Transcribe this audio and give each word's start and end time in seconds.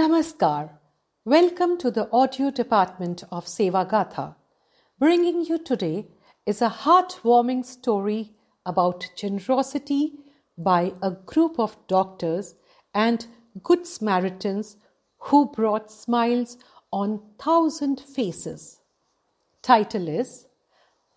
Namaskar. 0.00 0.70
Welcome 1.26 1.76
to 1.76 1.90
the 1.90 2.08
audio 2.10 2.50
department 2.50 3.22
of 3.30 3.44
Seva 3.44 3.82
Gatha. 3.86 4.34
Bringing 4.98 5.44
you 5.44 5.58
today 5.58 6.06
is 6.46 6.62
a 6.62 6.70
heartwarming 6.70 7.66
story 7.66 8.32
about 8.64 9.10
generosity 9.14 10.14
by 10.56 10.94
a 11.02 11.10
group 11.10 11.58
of 11.58 11.76
doctors 11.86 12.54
and 12.94 13.26
good 13.62 13.86
Samaritans 13.86 14.78
who 15.18 15.52
brought 15.52 15.92
smiles 15.92 16.56
on 16.90 17.20
thousand 17.38 18.00
faces. 18.00 18.80
Title 19.60 20.08
is 20.08 20.46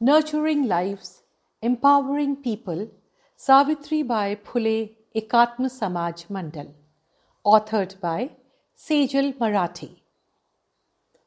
Nurturing 0.02 0.68
Lives, 0.68 1.24
Empowering 1.62 2.36
People, 2.36 2.92
Savitribai 3.40 4.40
Phule 4.44 4.94
Ekatma 5.16 5.72
Samaj 5.72 6.26
Mandal, 6.26 6.74
authored 7.46 8.02
by 8.02 8.32
Sejal 8.76 9.34
Marathi. 9.38 10.02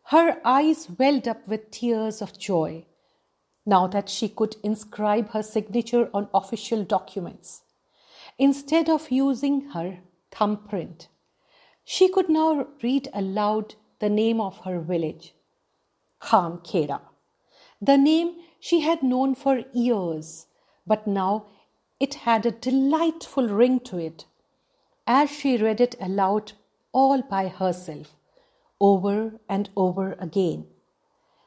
Her 0.05 0.41
eyes 0.45 0.89
welled 0.99 1.27
up 1.27 1.49
with 1.49 1.71
tears 1.71 2.21
of 2.21 2.39
joy 2.39 2.87
now 3.65 3.87
that 3.87 4.09
she 4.09 4.29
could 4.29 4.57
inscribe 4.63 5.31
her 5.31 5.43
signature 5.43 6.11
on 6.13 6.29
official 6.35 6.85
documents. 6.85 7.63
Instead 8.39 8.89
of 8.89 9.11
using 9.11 9.71
her 9.71 9.99
thumbprint, 10.31 11.09
she 11.85 12.09
could 12.09 12.29
now 12.29 12.67
read 12.83 13.09
aloud 13.15 13.75
the 14.01 14.11
name 14.11 14.41
of 14.41 14.59
her 14.59 14.81
village, 14.81 15.35
Khamkheda. 16.21 17.01
The 17.81 17.97
name 17.97 18.37
she 18.61 18.81
had 18.81 19.03
known 19.03 19.35
for 19.35 19.65
years, 19.73 20.47
but 20.87 21.07
now 21.07 21.47
it 21.99 22.15
had 22.15 22.45
a 22.45 22.51
delightful 22.51 23.49
ring 23.49 23.81
to 23.81 23.99
it. 23.99 24.27
As 25.07 25.31
she 25.31 25.57
read 25.57 25.81
it 25.81 25.95
aloud 26.01 26.53
all 27.01 27.21
by 27.31 27.49
herself, 27.49 28.17
over 28.81 29.39
and 29.51 29.69
over 29.77 30.17
again. 30.19 30.65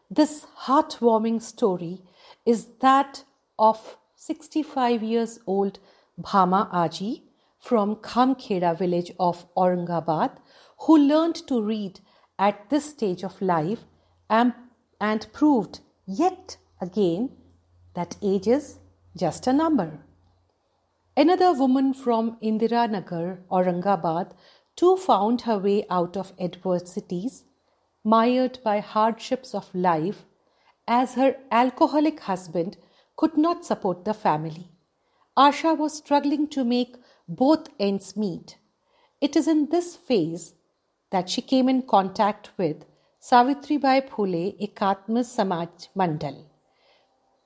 This 0.09 0.45
heartwarming 0.65 1.41
story 1.41 2.03
is 2.45 2.67
that 2.81 3.23
of 3.57 3.97
65 4.15 5.01
years 5.01 5.39
old 5.47 5.79
Bhama 6.19 6.69
Aji 6.73 7.23
from 7.59 7.95
Khamkheda 7.95 8.77
village 8.77 9.11
of 9.19 9.45
Aurangabad 9.55 10.37
who 10.85 10.97
learned 10.97 11.47
to 11.47 11.61
read 11.61 11.99
at 12.37 12.69
this 12.69 12.85
stage 12.91 13.23
of 13.23 13.41
life 13.41 13.79
and, 14.29 14.53
and 15.01 15.27
proved 15.33 15.79
yet 16.05 16.57
again 16.79 17.31
that 17.95 18.17
age 18.21 18.47
is 18.47 18.77
just 19.17 19.47
a 19.47 19.53
number. 19.53 19.99
Another 21.17 21.51
woman 21.51 21.93
from 21.93 22.37
Indiranagar, 22.41 23.39
Aurangabad, 23.51 24.31
too 24.79 24.95
found 24.95 25.41
her 25.41 25.57
way 25.59 25.85
out 25.89 26.15
of 26.15 26.31
adversities, 26.39 27.43
mired 28.01 28.57
by 28.63 28.79
hardships 28.79 29.53
of 29.53 29.75
life, 29.75 30.23
as 30.87 31.15
her 31.15 31.35
alcoholic 31.51 32.21
husband 32.21 32.77
could 33.17 33.35
not 33.37 33.65
support 33.65 34.05
the 34.05 34.13
family. 34.13 34.69
Asha 35.37 35.77
was 35.77 35.97
struggling 35.97 36.47
to 36.47 36.63
make 36.63 36.95
both 37.27 37.67
ends 37.77 38.15
meet. 38.15 38.57
It 39.19 39.35
is 39.35 39.49
in 39.49 39.67
this 39.69 39.97
phase 39.97 40.53
that 41.11 41.29
she 41.29 41.41
came 41.41 41.67
in 41.67 41.81
contact 41.81 42.51
with 42.57 42.85
Savitribai 43.21 44.07
Phule 44.07 44.45
Ekatma 44.65 45.25
Samaj 45.25 45.89
Mandal. 45.93 46.45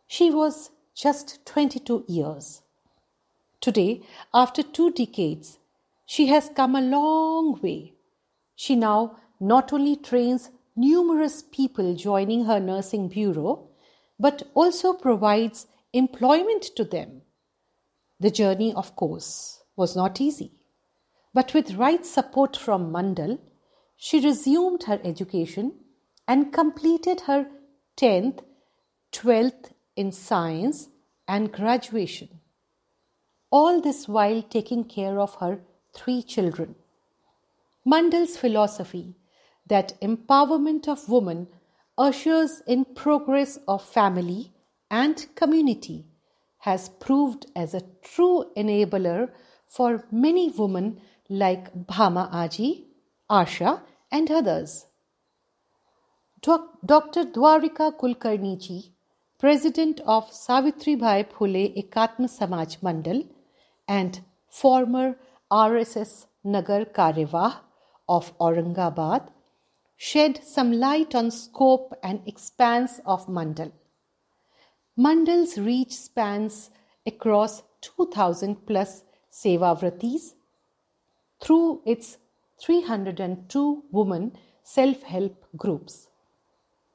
She 0.05 0.29
was 0.29 0.69
just 0.93 1.43
22 1.47 2.05
years. 2.07 2.61
Today, 3.59 4.03
after 4.35 4.61
two 4.61 4.91
decades, 4.91 5.57
she 6.05 6.27
has 6.27 6.49
come 6.55 6.75
a 6.75 6.81
long 6.81 7.59
way. 7.61 7.93
She 8.55 8.75
now 8.75 9.17
not 9.39 9.73
only 9.73 9.95
trains 9.95 10.51
numerous 10.75 11.43
people 11.51 11.95
joining 11.95 12.45
her 12.45 12.59
nursing 12.59 13.07
bureau, 13.07 13.69
but 14.19 14.43
also 14.53 14.93
provides 14.93 15.67
employment 15.91 16.63
to 16.75 16.83
them. 16.83 17.21
The 18.19 18.31
journey, 18.31 18.73
of 18.73 18.95
course, 18.95 19.61
was 19.75 19.95
not 19.95 20.21
easy. 20.21 20.53
But 21.33 21.53
with 21.53 21.75
right 21.75 22.05
support 22.05 22.55
from 22.55 22.91
Mandal, 22.91 23.39
she 23.97 24.19
resumed 24.19 24.83
her 24.83 24.99
education 25.03 25.73
and 26.27 26.53
completed 26.53 27.21
her 27.21 27.47
10th, 27.97 28.39
12th 29.11 29.71
in 29.95 30.11
science 30.11 30.89
and 31.27 31.51
graduation. 31.51 32.39
All 33.51 33.81
this 33.81 34.07
while 34.07 34.41
taking 34.41 34.83
care 34.85 35.19
of 35.19 35.35
her 35.35 35.59
three 35.93 36.21
children. 36.21 36.75
Mandal's 37.85 38.37
philosophy 38.37 39.15
that 39.67 39.99
empowerment 40.01 40.87
of 40.87 41.07
women 41.09 41.47
ushers 41.97 42.61
in 42.67 42.85
progress 42.85 43.59
of 43.67 43.83
family 43.83 44.51
and 44.89 45.27
community 45.35 46.05
has 46.59 46.89
proved 46.89 47.45
as 47.55 47.73
a 47.73 47.81
true 48.01 48.45
enabler 48.55 49.29
for 49.67 50.05
many 50.11 50.49
women 50.49 50.99
like 51.29 51.73
Bhama 51.87 52.29
Aji, 52.31 52.85
Asha, 53.29 53.81
and 54.11 54.29
others. 54.31 54.85
Dr. 56.41 57.23
Dwarika 57.25 57.97
Kulkarni 57.97 58.91
President 59.39 59.99
of 60.05 60.29
Savitribai 60.31 61.25
Phule 61.29 61.63
Ekatma 61.81 62.29
Samaj 62.29 62.77
Mandal 62.81 63.27
and 63.87 64.21
former 64.49 65.15
RSS 65.53 66.25
Nagar 66.43 66.85
Karyavah 66.85 67.57
of 68.09 68.35
Aurangabad 68.39 69.27
shed 69.95 70.43
some 70.43 70.71
light 70.71 71.13
on 71.13 71.29
scope 71.29 71.93
and 72.01 72.21
expanse 72.25 72.99
of 73.05 73.27
Mandal. 73.27 73.71
Mandal's 74.97 75.59
reach 75.59 75.93
spans 75.93 76.71
across 77.05 77.61
2000 77.81 78.65
plus 78.65 79.03
Sevavratis 79.31 80.33
through 81.39 81.83
its 81.85 82.17
302 82.59 83.83
women 83.91 84.35
self 84.63 85.03
help 85.03 85.45
groups 85.55 86.07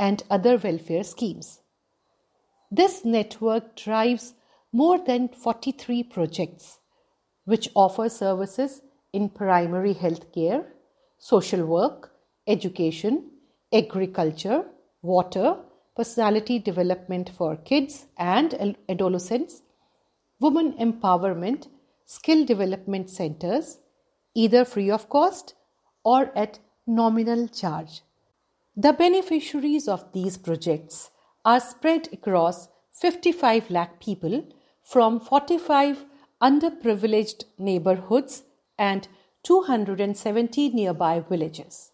and 0.00 0.24
other 0.30 0.56
welfare 0.56 1.04
schemes. 1.04 1.60
This 2.72 3.04
network 3.04 3.76
drives 3.76 4.34
more 4.72 4.98
than 4.98 5.28
43 5.28 6.02
projects 6.02 6.77
which 7.50 7.70
offer 7.74 8.08
services 8.10 8.82
in 9.14 9.28
primary 9.28 9.94
health 9.94 10.24
care, 10.32 10.64
social 11.18 11.64
work, 11.64 12.10
education, 12.46 13.30
agriculture, 13.72 14.64
water, 15.00 15.56
personality 15.96 16.58
development 16.58 17.30
for 17.36 17.56
kids 17.56 18.04
and 18.18 18.76
adolescents, 18.88 19.62
women 20.40 20.74
empowerment, 20.74 21.68
skill 22.04 22.44
development 22.44 23.08
centers, 23.08 23.78
either 24.34 24.64
free 24.64 24.90
of 24.90 25.08
cost 25.08 25.54
or 26.04 26.30
at 26.36 26.58
nominal 26.86 27.48
charge. 27.48 28.02
The 28.76 28.92
beneficiaries 28.92 29.88
of 29.88 30.12
these 30.12 30.36
projects 30.36 31.10
are 31.46 31.60
spread 31.60 32.08
across 32.12 32.68
55 32.92 33.70
lakh 33.70 33.98
people 34.00 34.44
from 34.82 35.18
45 35.18 36.04
underprivileged 36.42 37.44
neighborhoods 37.58 38.42
and 38.78 39.08
270 39.42 40.70
nearby 40.70 41.20
villages. 41.20 41.92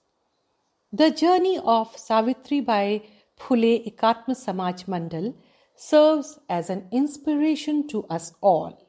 The 0.92 1.10
journey 1.10 1.58
of 1.58 1.96
Savitribai 1.96 3.02
Phule 3.38 3.84
Ekatma 3.90 4.36
Samaj 4.36 4.84
Mandal 4.84 5.34
serves 5.74 6.38
as 6.48 6.70
an 6.70 6.86
inspiration 6.92 7.88
to 7.88 8.04
us 8.04 8.32
all. 8.40 8.86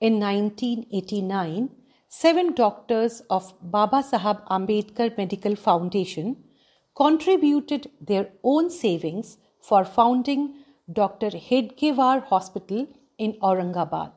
In 0.00 0.18
1989, 0.20 1.70
seven 2.08 2.54
doctors 2.54 3.20
of 3.28 3.52
Baba 3.60 4.02
Sahab 4.02 4.46
Ambedkar 4.48 5.16
Medical 5.18 5.56
Foundation 5.56 6.36
contributed 6.94 7.90
their 8.00 8.30
own 8.42 8.70
savings 8.70 9.36
for 9.60 9.84
founding 9.84 10.54
Dr. 10.90 11.30
Hedgewar 11.30 12.24
Hospital 12.24 12.86
in 13.18 13.34
Aurangabad. 13.42 14.12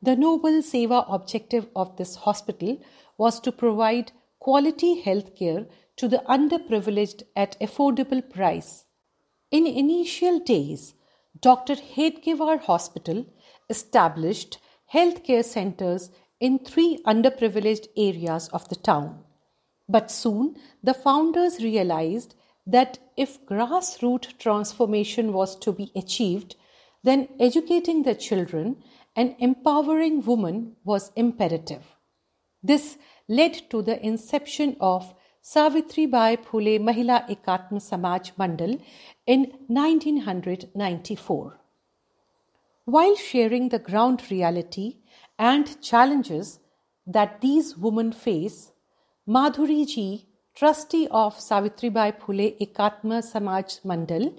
The 0.00 0.14
noble 0.14 0.62
seva 0.62 1.04
objective 1.12 1.68
of 1.74 1.96
this 1.96 2.14
hospital 2.16 2.80
was 3.16 3.40
to 3.40 3.50
provide 3.50 4.12
quality 4.38 5.00
health 5.00 5.34
care 5.34 5.66
to 5.96 6.06
the 6.06 6.22
underprivileged 6.28 7.24
at 7.34 7.58
affordable 7.60 8.22
price. 8.30 8.84
In 9.50 9.66
initial 9.66 10.38
days, 10.38 10.94
Dr. 11.40 11.74
Hedgewar 11.74 12.60
Hospital 12.60 13.26
established 13.68 14.58
healthcare 14.92 15.44
centers 15.44 16.10
in 16.40 16.58
three 16.58 17.00
underprivileged 17.04 17.88
areas 17.96 18.48
of 18.48 18.68
the 18.68 18.76
town. 18.76 19.24
But 19.88 20.10
soon 20.10 20.56
the 20.82 20.94
founders 20.94 21.58
realized 21.58 22.34
that 22.66 22.98
if 23.16 23.44
grassroots 23.46 24.38
transformation 24.38 25.32
was 25.32 25.56
to 25.56 25.72
be 25.72 25.90
achieved, 25.96 26.54
then 27.02 27.28
educating 27.40 28.02
the 28.02 28.14
children 28.14 28.82
and 29.18 29.34
empowering 29.40 30.16
women 30.24 30.58
was 30.84 31.10
imperative. 31.16 31.86
This 32.62 32.98
led 33.28 33.54
to 33.70 33.82
the 33.82 33.96
inception 34.10 34.76
of 34.80 35.12
Savitri 35.42 36.06
Bai 36.06 36.36
Phule 36.36 36.78
Mahila 36.88 37.18
Ekatma 37.34 37.82
Samaj 37.82 38.30
Mandal 38.38 38.80
in 39.26 39.40
1994. 39.66 41.58
While 42.84 43.16
sharing 43.16 43.68
the 43.70 43.80
ground 43.90 44.22
reality 44.30 44.98
and 45.36 45.82
challenges 45.82 46.60
that 47.04 47.40
these 47.40 47.76
women 47.76 48.12
face, 48.12 48.70
Madhuri 49.28 49.84
ji, 49.86 50.28
trustee 50.54 51.08
of 51.10 51.38
Savitribai 51.38 52.10
Phule 52.20 52.56
Ekatma 52.66 53.22
Samaj 53.24 53.80
Mandal, 53.84 54.32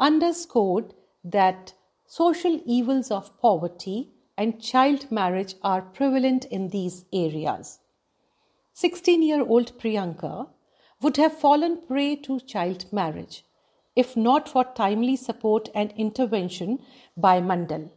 underscored 0.00 0.94
that 1.22 1.74
social 2.06 2.60
evils 2.64 3.10
of 3.10 3.38
poverty 3.40 4.10
and 4.36 4.60
child 4.60 5.10
marriage 5.10 5.54
are 5.62 5.82
prevalent 5.82 6.44
in 6.46 6.68
these 6.68 7.04
areas. 7.12 7.80
16 8.74 9.22
year 9.22 9.42
old 9.42 9.78
Priyanka 9.78 10.48
would 11.00 11.16
have 11.16 11.38
fallen 11.38 11.78
prey 11.86 12.16
to 12.16 12.40
child 12.40 12.84
marriage 12.92 13.44
if 13.96 14.16
not 14.16 14.48
for 14.48 14.64
timely 14.64 15.16
support 15.16 15.70
and 15.74 15.92
intervention 15.96 16.78
by 17.16 17.40
Mandal. 17.40 17.90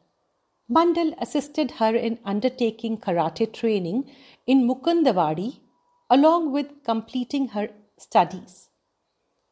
Mandal 0.71 1.13
assisted 1.19 1.71
her 1.71 1.93
in 1.95 2.19
undertaking 2.23 2.97
karate 2.97 3.51
training 3.51 4.09
in 4.47 4.67
Mukundawadi 4.67 5.59
along 6.09 6.51
with 6.51 6.83
completing 6.85 7.49
her 7.49 7.69
studies. 7.97 8.69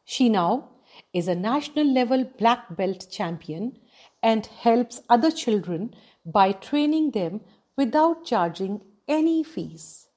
She 0.06 0.30
now 0.30 0.70
is 1.14 1.28
a 1.28 1.36
national 1.36 1.92
level 1.92 2.24
black 2.24 2.76
belt 2.78 3.08
champion 3.12 3.78
and 4.22 4.46
helps 4.46 5.02
other 5.10 5.32
children 5.32 5.94
by 6.26 6.52
training 6.52 7.12
them 7.12 7.42
without 7.76 8.26
charging 8.26 8.82
any 9.08 9.44
fees. 9.44 10.08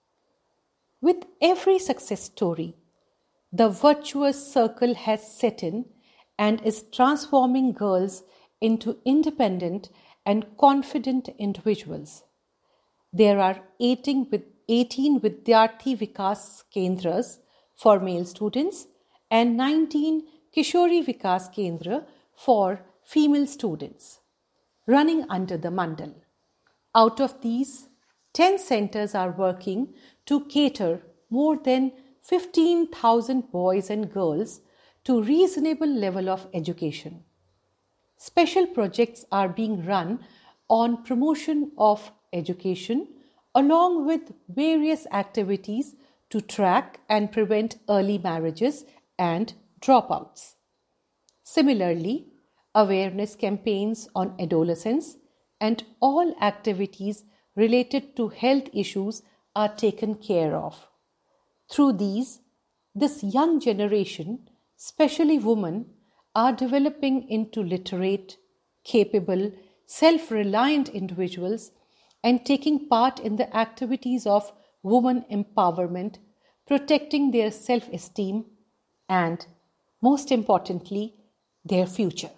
With 1.01 1.25
every 1.41 1.79
success 1.79 2.25
story, 2.25 2.75
the 3.53 3.69
virtuous 3.69 4.53
circle 4.53 4.95
has 4.95 5.33
set 5.33 5.63
in 5.63 5.87
and 6.39 6.61
is 6.63 6.85
transforming 6.93 7.73
girls 7.73 8.23
into 8.61 8.99
independent 9.05 9.91
and 10.25 10.47
confident 10.59 11.29
individuals. 11.39 12.23
There 13.13 13.41
are 13.41 13.61
18, 13.81 14.29
with 14.31 14.45
18 14.69 15.21
Vidyarthi 15.21 15.99
Vikas 15.99 16.63
Kendras 16.75 17.39
for 17.75 17.99
male 17.99 18.25
students 18.25 18.87
and 19.31 19.57
19 19.57 20.23
Kishori 20.55 21.05
Vikas 21.05 21.53
Kendra 21.55 22.05
for 22.37 22.81
female 23.11 23.47
students 23.47 24.21
running 24.87 25.25
under 25.29 25.57
the 25.57 25.69
Mandal. 25.69 26.15
Out 26.95 27.21
of 27.21 27.41
these, 27.41 27.89
10 28.35 28.61
centers 28.61 29.17
are 29.17 29.33
working 29.33 29.95
to 30.27 30.45
cater 30.45 31.03
more 31.29 31.57
than 31.57 31.91
15,000 32.23 33.51
boys 33.51 33.91
and 33.91 34.13
girls 34.13 34.61
to 35.03 35.25
reasonable 35.25 35.89
level 35.89 36.29
of 36.29 36.47
education. 36.55 37.25
Special 38.17 38.67
projects 38.69 39.25
are 39.33 39.49
being 39.49 39.85
run 39.85 40.21
on 40.69 41.03
promotion 41.03 41.73
of 41.79 42.13
education 42.33 43.09
along 43.57 44.07
with 44.07 44.33
various 44.49 45.09
activities 45.11 45.97
to 46.29 46.41
track 46.41 47.01
and 47.09 47.33
prevent 47.33 47.79
early 47.89 48.19
marriages 48.19 48.85
and 49.19 49.55
dropouts. 49.81 50.55
Similarly, 51.43 52.30
awareness 52.75 53.35
campaigns 53.35 54.09
on 54.15 54.35
adolescence 54.41 55.17
and 55.61 55.85
all 56.01 56.35
activities 56.41 57.25
related 57.57 58.17
to 58.17 58.29
health 58.29 58.69
issues 58.73 59.23
are 59.55 59.75
taken 59.75 60.15
care 60.15 60.57
of. 60.57 60.89
Through 61.71 61.95
these, 61.95 62.41
this 62.95 63.23
young 63.23 63.61
generation, 63.61 64.49
especially 64.79 65.39
women, 65.39 65.87
are 66.35 66.53
developing 66.53 67.29
into 67.29 67.63
literate, 67.63 68.37
capable, 68.85 69.53
self 69.87 70.31
reliant 70.31 70.89
individuals 70.89 71.73
and 72.23 72.45
taking 72.47 72.89
part 72.89 73.19
in 73.19 73.37
the 73.37 73.55
activities 73.57 74.27
of 74.27 74.53
woman 74.83 75.25
empowerment, 75.31 76.19
protecting 76.67 77.31
their 77.31 77.51
self 77.51 77.89
esteem, 77.89 78.45
and 79.09 79.47
most 80.01 80.31
importantly, 80.31 81.15
their 81.65 81.87
future. 81.87 82.31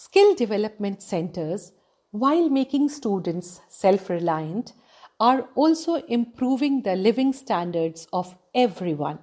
Skill 0.00 0.36
development 0.36 1.02
centers, 1.02 1.72
while 2.12 2.48
making 2.48 2.88
students 2.88 3.60
self 3.68 4.08
reliant, 4.08 4.72
are 5.18 5.48
also 5.56 5.96
improving 6.16 6.82
the 6.82 6.94
living 6.94 7.32
standards 7.32 8.06
of 8.12 8.36
everyone, 8.54 9.18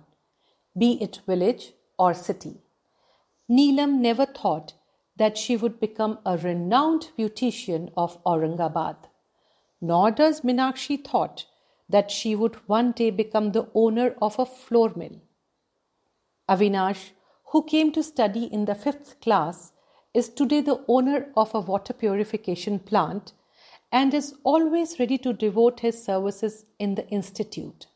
be 0.78 1.02
it 1.02 1.22
village 1.26 1.72
or 1.98 2.14
city. 2.14 2.58
Neelam 3.50 4.00
never 4.02 4.26
thought 4.26 4.74
that 5.16 5.38
she 5.38 5.56
would 5.56 5.80
become 5.80 6.20
a 6.26 6.38
renowned 6.38 7.08
beautician 7.18 7.90
of 7.96 8.22
Aurangabad, 8.26 8.98
nor 9.80 10.12
does 10.12 10.42
Minakshi 10.42 10.98
thought 11.08 11.46
that 11.88 12.12
she 12.12 12.36
would 12.36 12.56
one 12.68 12.92
day 12.92 13.12
become 13.12 13.54
the 13.54 13.70
owner 13.74 14.14
of 14.22 14.38
a 14.38 14.46
flour 14.46 14.92
mill. 14.94 15.22
Avinash, 16.50 17.12
who 17.54 17.64
came 17.64 17.94
to 17.94 18.04
study 18.04 18.44
in 18.44 18.66
the 18.66 18.76
fifth 18.76 19.22
class, 19.22 19.72
is 20.16 20.30
today 20.30 20.62
the 20.62 20.82
owner 20.88 21.28
of 21.36 21.54
a 21.54 21.60
water 21.60 21.94
purification 21.94 22.80
plant 22.80 23.34
and 23.92 24.14
is 24.14 24.34
always 24.44 24.98
ready 24.98 25.18
to 25.18 25.34
devote 25.34 25.82
his 25.82 26.02
services 26.02 26.66
in 26.80 26.96
the 26.96 27.08
institute. 27.10 27.88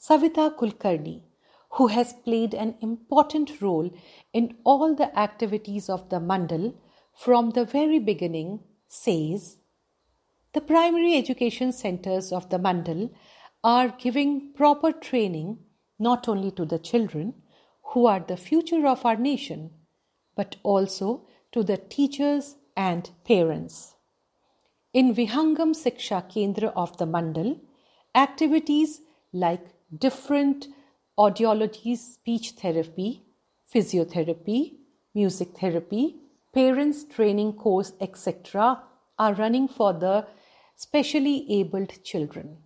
Savita 0.00 0.56
Kulkarni, 0.56 1.22
who 1.70 1.88
has 1.88 2.12
played 2.12 2.54
an 2.54 2.76
important 2.80 3.60
role 3.60 3.90
in 4.32 4.54
all 4.62 4.94
the 4.94 5.18
activities 5.18 5.88
of 5.88 6.08
the 6.08 6.20
Mandal 6.20 6.72
from 7.12 7.50
the 7.50 7.64
very 7.64 7.98
beginning, 7.98 8.60
says 8.86 9.56
The 10.52 10.60
primary 10.60 11.16
education 11.16 11.72
centers 11.72 12.32
of 12.32 12.48
the 12.50 12.58
Mandal 12.58 13.10
are 13.64 13.88
giving 13.88 14.52
proper 14.52 14.92
training 14.92 15.58
not 15.98 16.28
only 16.28 16.52
to 16.52 16.64
the 16.64 16.78
children, 16.78 17.34
who 17.88 18.06
are 18.06 18.20
the 18.20 18.36
future 18.36 18.86
of 18.86 19.04
our 19.04 19.16
nation, 19.16 19.70
but 20.36 20.56
also 20.62 21.22
to 21.52 21.62
the 21.62 21.76
teachers 21.76 22.56
and 22.76 23.10
parents. 23.24 23.94
In 24.92 25.14
Vihangam 25.14 25.74
Siksha 25.74 26.22
Kendra 26.30 26.72
of 26.76 26.96
the 26.98 27.06
Mandal, 27.06 27.58
activities 28.14 29.00
like 29.32 29.66
different 29.96 30.68
audiology, 31.18 31.96
speech 31.96 32.50
therapy, 32.52 33.22
physiotherapy, 33.72 34.74
music 35.14 35.56
therapy, 35.58 36.16
parents 36.52 37.04
training 37.04 37.52
course, 37.54 37.92
etc., 38.00 38.82
are 39.18 39.34
running 39.34 39.68
for 39.68 39.92
the 39.92 40.26
specially 40.76 41.46
abled 41.50 42.02
children. 42.02 42.58